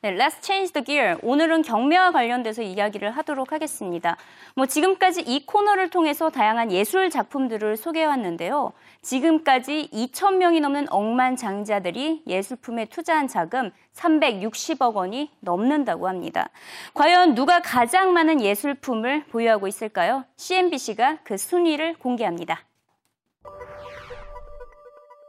네. 0.02 0.10
네, 0.10 0.18
Let's 0.18 0.44
change 0.44 0.72
the 0.72 0.84
gear. 0.84 1.16
오늘은 1.22 1.62
경매와 1.62 2.10
관련돼서 2.10 2.60
이야기를 2.60 3.12
하도록 3.12 3.52
하겠습니다. 3.52 4.16
뭐 4.56 4.66
지금까지 4.66 5.20
이 5.20 5.46
코너를 5.46 5.90
통해서 5.90 6.28
다양한 6.28 6.72
예술 6.72 7.08
작품들을 7.08 7.76
소개해왔는데요. 7.76 8.72
지금까지 9.02 9.90
2천 9.92 10.38
명이 10.38 10.58
넘는 10.58 10.88
억만 10.90 11.36
장자들이 11.36 12.24
예술품에 12.26 12.86
투자한 12.86 13.28
자금 13.28 13.70
360억 13.94 14.94
원이 14.94 15.30
넘는다고 15.38 16.08
합니다. 16.08 16.48
과연 16.94 17.36
누가 17.36 17.60
가장 17.62 18.12
많은 18.12 18.40
예술품을 18.40 19.26
보유하고 19.26 19.68
있을까요? 19.68 20.24
CNBC가 20.36 21.18
그 21.22 21.36
순위를 21.36 21.94
공개합니다. 21.94 22.58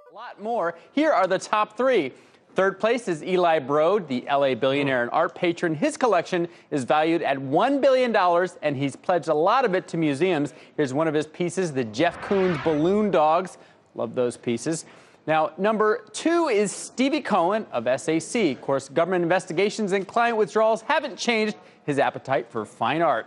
A 0.10 0.16
lot 0.16 0.40
more. 0.40 0.72
Here 0.98 1.14
are 1.14 1.28
the 1.28 1.38
top 1.38 1.76
three. 1.76 2.12
Third 2.56 2.80
place 2.80 3.08
is 3.08 3.24
Eli 3.24 3.58
Broad, 3.58 4.08
the 4.08 4.24
LA 4.30 4.54
billionaire 4.54 5.02
and 5.02 5.10
art 5.12 5.34
patron. 5.34 5.74
His 5.74 5.98
collection 5.98 6.48
is 6.70 6.84
valued 6.84 7.24
at 7.24 7.38
$1 7.38 7.82
billion, 7.82 8.16
and 8.62 8.78
he's 8.78 8.96
pledged 8.96 9.28
a 9.28 9.34
lot 9.34 9.66
of 9.66 9.74
it 9.74 9.88
to 9.88 9.98
museums. 9.98 10.54
Here's 10.78 10.94
one 10.94 11.08
of 11.08 11.16
his 11.16 11.26
pieces 11.26 11.72
the 11.72 11.84
Jeff 11.86 12.22
Koons 12.22 12.64
Balloon 12.64 13.10
Dogs. 13.10 13.58
Love 13.96 14.14
those 14.14 14.38
pieces. 14.38 14.86
Now, 15.26 15.54
number 15.58 16.06
two 16.12 16.48
is 16.50 16.72
Stevie 16.72 17.22
Cohen 17.22 17.66
of 17.72 17.86
SAC. 18.00 18.52
Of 18.52 18.62
course, 18.62 18.88
government 18.88 19.24
investigations 19.24 19.92
and 19.94 20.08
client 20.08 20.38
withdrawals 20.38 20.84
haven't 20.84 21.18
changed 21.18 21.56
his 21.86 21.98
appetite 21.98 22.52
for 22.52 22.66
fine 22.66 23.02
art. 23.02 23.26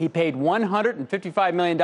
He 0.00 0.08
paid 0.08 0.34
$155 0.34 1.52
million 1.52 1.76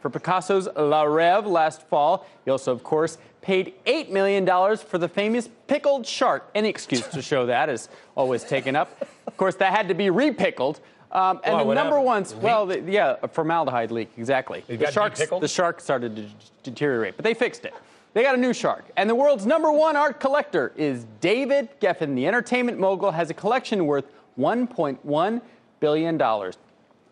for 0.00 0.10
Picasso's 0.10 0.66
La 0.74 1.04
Rêve 1.04 1.46
last 1.46 1.82
fall. 1.82 2.26
He 2.44 2.50
also, 2.50 2.72
of 2.72 2.82
course, 2.82 3.18
paid 3.40 3.74
$8 3.86 4.10
million 4.10 4.44
for 4.76 4.98
the 4.98 5.06
famous 5.06 5.48
pickled 5.68 6.04
shark. 6.04 6.50
Any 6.56 6.68
excuse 6.68 7.06
to 7.06 7.22
show 7.22 7.46
that 7.46 7.68
is 7.68 7.88
always 8.16 8.42
taken 8.42 8.74
up. 8.74 9.06
Of 9.28 9.36
course, 9.36 9.54
that 9.56 9.72
had 9.72 9.86
to 9.86 9.94
be 9.94 10.06
repickled. 10.06 10.80
Um, 11.12 11.40
and 11.44 11.54
Why, 11.54 11.62
the 11.62 11.74
number 11.74 11.90
happened? 11.90 12.04
one's, 12.04 12.34
well, 12.34 12.66
the, 12.66 12.80
yeah, 12.80 13.14
a 13.22 13.28
formaldehyde 13.28 13.92
leak, 13.92 14.10
exactly. 14.16 14.64
It 14.66 14.78
the, 14.78 14.84
got 14.86 14.92
sharks, 14.92 15.24
the 15.24 15.46
shark 15.46 15.80
started 15.80 16.16
to 16.16 16.26
deteriorate, 16.64 17.14
but 17.14 17.22
they 17.22 17.32
fixed 17.34 17.64
it. 17.64 17.74
They 18.12 18.24
got 18.24 18.34
a 18.34 18.40
new 18.40 18.52
shark. 18.52 18.86
And 18.96 19.08
the 19.08 19.14
world's 19.14 19.46
number 19.46 19.70
one 19.70 19.94
art 19.94 20.18
collector 20.18 20.72
is 20.74 21.06
David 21.20 21.68
Geffen. 21.80 22.16
The 22.16 22.26
entertainment 22.26 22.80
mogul 22.80 23.12
has 23.12 23.30
a 23.30 23.34
collection 23.34 23.86
worth 23.86 24.06
$1.1 24.36 25.40
billion. 25.78 26.52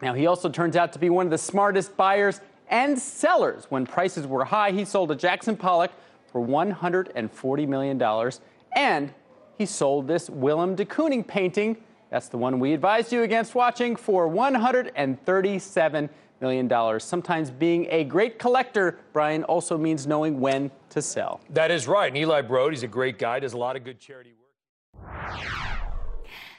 Now, 0.02 0.14
he 0.14 0.26
also 0.26 0.48
turns 0.48 0.76
out 0.76 0.92
to 0.94 0.98
be 0.98 1.10
one 1.10 1.26
of 1.26 1.30
the 1.30 1.38
smartest 1.38 1.96
buyers 1.96 2.40
and 2.68 2.98
sellers. 2.98 3.66
When 3.68 3.86
prices 3.86 4.26
were 4.26 4.44
high, 4.44 4.70
he 4.70 4.84
sold 4.84 5.10
a 5.10 5.16
Jackson 5.16 5.56
Pollock 5.56 5.90
for 6.32 6.46
$140 6.46 7.68
million. 7.68 8.30
And 8.74 9.12
he 9.58 9.66
sold 9.66 10.08
this 10.08 10.30
Willem 10.30 10.74
de 10.74 10.84
Kooning 10.84 11.26
painting. 11.26 11.76
That's 12.10 12.28
the 12.28 12.38
one 12.38 12.58
we 12.58 12.72
advised 12.72 13.12
you 13.12 13.22
against 13.22 13.54
watching 13.54 13.94
for 13.94 14.28
$137 14.28 16.08
million. 16.40 17.00
Sometimes 17.00 17.50
being 17.50 17.86
a 17.90 18.04
great 18.04 18.38
collector, 18.38 18.98
Brian, 19.12 19.44
also 19.44 19.76
means 19.76 20.06
knowing 20.06 20.40
when 20.40 20.70
to 20.90 21.02
sell. 21.02 21.40
That 21.50 21.70
is 21.70 21.86
right. 21.86 22.08
And 22.08 22.16
Eli 22.16 22.40
Broad, 22.42 22.72
he's 22.72 22.82
a 22.82 22.88
great 22.88 23.18
guy, 23.18 23.38
does 23.40 23.52
a 23.52 23.58
lot 23.58 23.76
of 23.76 23.84
good 23.84 24.00
charity 24.00 24.32
work. 24.32 25.59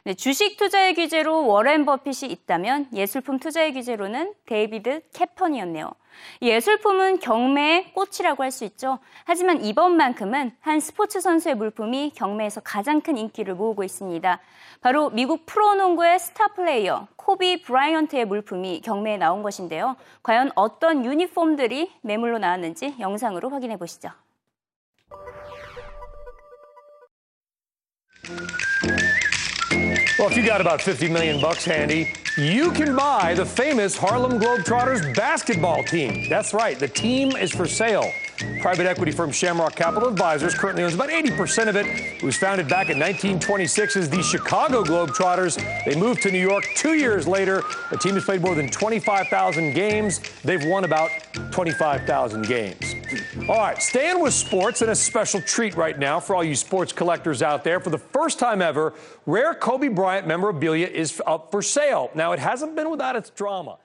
네, 0.04 0.16
주식 0.16 0.58
투자의 0.58 0.96
규제로 0.96 1.46
워렌 1.46 1.86
버핏이 1.86 2.32
있다면 2.32 2.88
예술품 2.92 3.38
투자의 3.38 3.72
규제로는 3.74 4.34
데이비드 4.48 5.02
캐펀이었네요. 5.14 5.92
이 6.40 6.50
예술품은 6.50 7.20
경매의 7.20 7.94
꽃이라고 7.94 8.42
할 8.42 8.52
수 8.52 8.66
있죠. 8.66 8.98
하지만 9.26 9.64
이번만큼은 9.64 10.54
한 10.60 10.80
스포츠 10.80 11.22
선수의 11.22 11.54
물품이 11.56 12.14
경매에서 12.16 12.62
가장 12.62 13.00
큰 13.02 13.16
인기를 13.16 13.54
모으고 13.54 13.84
있습니다. 13.84 14.40
바로 14.82 15.12
미국 15.12 15.46
프로농구의 15.46 16.18
스타 16.20 16.48
플레이어 16.48 17.08
코비 17.16 17.62
브라이언트의 17.62 18.26
물품이 18.26 18.82
경매에 18.82 19.18
나온 19.18 19.44
것인데요. 19.44 19.96
과연 20.24 20.52
어떤 20.56 21.06
유니폼들이 21.06 21.92
매물로 22.02 22.40
나왔는지 22.40 22.96
영상으로 23.00 23.50
확인해 23.50 23.78
보시죠. 23.78 24.10
Well, 30.22 30.30
if 30.30 30.38
you 30.38 30.46
got 30.46 30.62
about 30.62 30.80
50 30.80 31.10
million 31.10 31.42
bucks 31.42 31.66
handy, 31.66 32.14
you 32.38 32.72
can 32.74 32.96
buy 32.96 33.34
the 33.34 33.44
famous 33.44 33.98
Harlem 33.98 34.40
Globetrotters 34.40 35.16
basketball 35.16 35.84
team. 35.84 36.30
That's 36.30 36.54
right, 36.54 36.78
the 36.78 36.88
team 36.88 37.36
is 37.36 37.52
for 37.52 37.66
sale. 37.66 38.14
Private 38.62 38.86
equity 38.86 39.12
firm 39.12 39.32
Shamrock 39.32 39.76
Capital 39.76 40.08
Advisors 40.08 40.54
currently 40.54 40.84
owns 40.84 40.94
about 40.94 41.10
80% 41.10 41.70
of 41.70 41.76
it. 41.76 41.88
It 41.88 42.22
was 42.22 42.38
founded 42.38 42.68
back 42.68 42.92
in 42.92 43.00
1926 43.00 43.96
as 43.96 44.10
the 44.12 44.22
Chicago 44.22 44.84
Globetrotters. 44.84 45.58
They 45.86 46.00
moved 46.00 46.22
to 46.22 46.32
New 46.32 46.40
York 46.40 46.66
two 46.76 46.94
years 46.94 47.28
later. 47.28 47.64
The 47.90 47.98
team 47.98 48.14
has 48.14 48.24
played 48.24 48.42
more 48.42 48.54
than 48.54 48.70
25,000 48.70 49.74
games. 49.74 50.20
They've 50.44 50.64
won 50.64 50.84
about 50.84 51.10
25,000 51.52 52.46
games. 52.46 52.94
All 53.52 53.58
right, 53.58 53.84
staying 53.84 54.22
with 54.22 54.34
sports 54.34 54.82
and 54.82 54.92
a 54.92 54.96
special 54.96 55.42
treat 55.42 55.76
right 55.76 56.00
now 56.00 56.22
for 56.22 56.38
all 56.38 56.42
you 56.42 56.56
sports 56.56 56.94
collectors 56.94 57.42
out 57.42 57.66
there. 57.66 57.82
For 57.82 57.90
the 57.90 57.98
first 57.98 58.40
time 58.40 58.62
ever, 58.62 58.94
rare 59.26 59.54
Kobe 59.54 59.90
Bryant 59.90 60.26
memorabilia 60.26 60.88
is 60.88 61.22
up 61.28 61.52
for 61.52 61.62
sale. 61.62 62.12
Now, 62.16 62.32
it 62.32 62.40
hasn't 62.40 62.78
been 62.78 62.90
without 62.90 63.18
its 63.18 63.30
drama. 63.30 63.78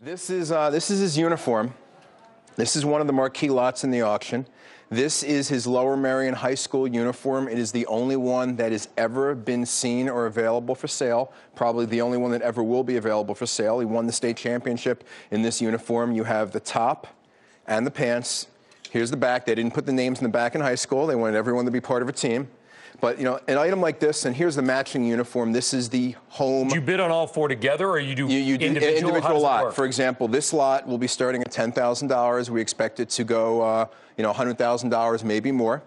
This 0.00 0.30
is 0.30 0.50
uh, 0.50 0.70
this 0.70 0.90
is 0.90 1.00
his 1.00 1.18
uniform. 1.18 1.74
This 2.56 2.74
is 2.74 2.86
one 2.86 3.02
of 3.02 3.06
the 3.06 3.12
marquee 3.12 3.50
lots 3.50 3.84
in 3.84 3.90
the 3.90 4.00
auction. 4.00 4.46
This 4.88 5.22
is 5.22 5.46
his 5.50 5.66
Lower 5.66 5.94
Marion 5.94 6.32
High 6.32 6.54
School 6.54 6.88
uniform. 6.88 7.48
It 7.48 7.58
is 7.58 7.72
the 7.72 7.84
only 7.88 8.16
one 8.16 8.56
that 8.56 8.72
has 8.72 8.88
ever 8.96 9.34
been 9.34 9.66
seen 9.66 10.08
or 10.08 10.24
available 10.24 10.74
for 10.74 10.88
sale. 10.88 11.34
Probably 11.54 11.84
the 11.84 12.00
only 12.00 12.16
one 12.16 12.30
that 12.30 12.40
ever 12.40 12.62
will 12.62 12.82
be 12.82 12.96
available 12.96 13.34
for 13.34 13.44
sale. 13.44 13.78
He 13.78 13.84
won 13.84 14.06
the 14.06 14.12
state 14.12 14.38
championship 14.38 15.04
in 15.30 15.42
this 15.42 15.60
uniform. 15.60 16.12
You 16.12 16.24
have 16.24 16.52
the 16.52 16.60
top 16.60 17.08
and 17.66 17.86
the 17.86 17.90
pants. 17.90 18.46
Here's 18.90 19.10
the 19.10 19.16
back. 19.16 19.46
They 19.46 19.54
didn't 19.54 19.74
put 19.74 19.86
the 19.86 19.92
names 19.92 20.18
in 20.18 20.24
the 20.24 20.30
back 20.30 20.54
in 20.54 20.60
high 20.60 20.74
school. 20.74 21.06
They 21.06 21.14
wanted 21.14 21.36
everyone 21.36 21.64
to 21.64 21.70
be 21.70 21.80
part 21.80 22.02
of 22.02 22.08
a 22.08 22.12
team. 22.12 22.48
But 23.00 23.18
you 23.18 23.24
know, 23.24 23.38
an 23.46 23.58
item 23.58 23.80
like 23.82 24.00
this, 24.00 24.24
and 24.24 24.34
here's 24.34 24.56
the 24.56 24.62
matching 24.62 25.04
uniform. 25.04 25.52
This 25.52 25.74
is 25.74 25.90
the 25.90 26.14
home. 26.28 26.68
Do 26.68 26.76
you 26.76 26.80
bid 26.80 26.98
on 26.98 27.10
all 27.10 27.26
four 27.26 27.46
together, 27.46 27.88
or 27.90 27.98
you 27.98 28.14
do 28.14 28.26
You, 28.26 28.38
you 28.38 28.56
do 28.56 28.64
individual? 28.66 29.10
individual 29.10 29.40
lot. 29.40 29.74
For 29.74 29.84
example, 29.84 30.28
this 30.28 30.52
lot 30.54 30.86
will 30.86 30.96
be 30.96 31.06
starting 31.06 31.42
at 31.42 31.50
ten 31.50 31.72
thousand 31.72 32.08
dollars. 32.08 32.50
We 32.50 32.62
expect 32.62 32.98
it 32.98 33.10
to 33.10 33.24
go, 33.24 33.60
uh, 33.60 33.86
you 34.16 34.22
know, 34.22 34.32
hundred 34.32 34.56
thousand 34.56 34.88
dollars, 34.90 35.22
maybe 35.22 35.52
more. 35.52 35.82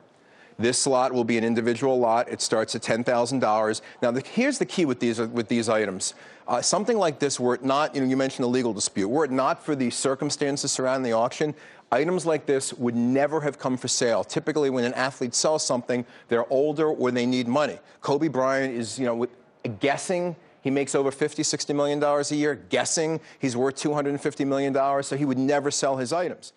This 0.60 0.86
lot 0.86 1.12
will 1.12 1.24
be 1.24 1.38
an 1.38 1.44
individual 1.44 1.98
lot. 1.98 2.30
It 2.30 2.42
starts 2.42 2.76
at 2.76 2.84
ten 2.84 3.04
thousand 3.04 3.40
dollars. 3.40 3.82
Now, 4.04 4.12
the, 4.12 4.22
here's 4.22 4.60
the 4.60 4.66
key 4.66 4.86
with 4.86 5.00
these 5.00 5.20
with 5.20 5.48
these 5.48 5.68
items. 5.68 6.14
Uh, 6.50 6.60
something 6.60 6.98
like 6.98 7.20
this, 7.20 7.40
were 7.40 7.54
it 7.54 7.64
not, 7.64 7.94
you 7.94 8.02
know, 8.02 8.08
you 8.08 8.18
mentioned 8.18 8.44
a 8.44 8.48
legal 8.48 8.74
dispute. 8.74 9.08
Were 9.08 9.24
it 9.24 9.30
not 9.30 9.64
for 9.64 9.76
the 9.76 9.92
circumstances 9.92 10.72
surrounding 10.72 11.04
the 11.04 11.16
auction, 11.16 11.54
items 11.92 12.26
like 12.26 12.48
this 12.48 12.74
would 12.74 12.96
never 12.96 13.40
have 13.42 13.60
come 13.60 13.78
for 13.78 13.88
sale. 13.88 14.24
Typically, 14.24 14.72
when 14.72 14.84
an 14.84 14.96
athlete 14.96 15.36
sells 15.36 15.64
something, 15.64 16.04
they're 16.28 16.52
older 16.52 16.88
or 16.88 17.12
they 17.12 17.28
need 17.28 17.48
money. 17.48 17.78
Kobe 18.02 18.30
Bryant 18.30 18.74
is, 18.74 18.98
you 18.98 19.06
know, 19.06 19.28
guessing 19.80 20.36
he 20.62 20.72
makes 20.72 20.96
over 20.96 21.12
50, 21.12 21.44
60 21.44 21.72
million 21.74 22.00
dollars 22.00 22.32
a 22.32 22.36
year. 22.36 22.56
Guessing 22.70 23.20
he's 23.38 23.56
worth 23.56 23.76
250 23.76 24.44
million 24.44 24.74
dollars, 24.74 25.06
so 25.06 25.16
he 25.16 25.26
would 25.26 25.38
never 25.38 25.70
sell 25.70 25.98
his 25.98 26.12
items. 26.12 26.54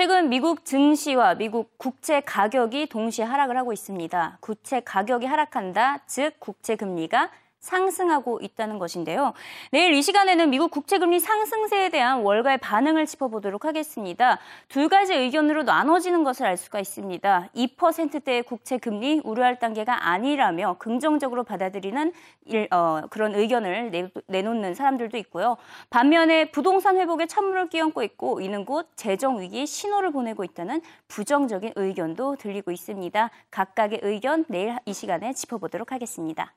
최근 0.00 0.30
미국 0.30 0.64
증시와 0.64 1.34
미국 1.34 1.76
국채 1.76 2.22
가격이 2.22 2.86
동시에 2.86 3.22
하락을 3.22 3.58
하고 3.58 3.70
있습니다. 3.70 4.38
국채 4.40 4.80
가격이 4.80 5.26
하락한다, 5.26 5.98
즉 6.06 6.40
국채 6.40 6.74
금리가 6.74 7.30
상승하고 7.60 8.40
있다는 8.42 8.78
것인데요. 8.78 9.34
내일 9.70 9.92
이 9.92 10.02
시간에는 10.02 10.50
미국 10.50 10.70
국채금리 10.70 11.20
상승세에 11.20 11.90
대한 11.90 12.22
월가의 12.22 12.58
반응을 12.58 13.06
짚어보도록 13.06 13.64
하겠습니다. 13.64 14.38
두 14.68 14.88
가지 14.88 15.14
의견으로 15.14 15.62
나눠지는 15.62 16.24
것을 16.24 16.46
알 16.46 16.56
수가 16.56 16.80
있습니다. 16.80 17.50
2%대의 17.54 18.42
국채금리 18.42 19.20
우려할 19.24 19.58
단계가 19.58 20.08
아니라며 20.08 20.76
긍정적으로 20.78 21.44
받아들이는 21.44 22.12
일, 22.46 22.66
어, 22.70 23.02
그런 23.10 23.34
의견을 23.34 23.90
내, 23.90 24.10
내놓는 24.26 24.74
사람들도 24.74 25.16
있고요. 25.18 25.56
반면에 25.90 26.50
부동산 26.50 26.96
회복에 26.96 27.26
찬물을 27.26 27.68
끼얹고 27.68 28.02
있고 28.02 28.40
이는 28.40 28.64
곧 28.64 28.88
재정 28.96 29.40
위기의 29.40 29.66
신호를 29.66 30.10
보내고 30.12 30.44
있다는 30.44 30.80
부정적인 31.08 31.74
의견도 31.76 32.36
들리고 32.36 32.70
있습니다. 32.70 33.30
각각의 33.50 34.00
의견 34.02 34.44
내일 34.48 34.76
이 34.86 34.94
시간에 34.94 35.32
짚어보도록 35.32 35.92
하겠습니다. 35.92 36.54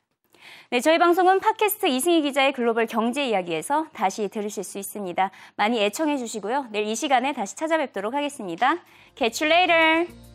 네, 0.69 0.79
저희 0.79 0.97
방송은 0.97 1.39
팟캐스트 1.39 1.87
이승희 1.87 2.21
기자의 2.23 2.53
글로벌 2.53 2.87
경제 2.87 3.27
이야기에서 3.27 3.87
다시 3.93 4.27
들으실 4.27 4.63
수 4.63 4.79
있습니다. 4.79 5.31
많이 5.55 5.83
애청해 5.83 6.17
주시고요. 6.17 6.67
내일 6.71 6.87
이 6.87 6.95
시간에 6.95 7.33
다시 7.33 7.55
찾아뵙도록 7.55 8.13
하겠습니다. 8.13 8.77
Catch 9.15 9.43
you 9.43 9.53
later! 9.53 10.32